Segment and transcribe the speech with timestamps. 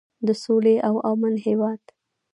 [0.27, 1.81] د سولې او امن هیواد.